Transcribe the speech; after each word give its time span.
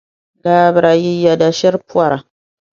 Laabira 0.43 0.91
yi 1.03 1.13
yɛda 1.23 1.49
shiri 1.59 1.79
pɔra! 1.89 2.17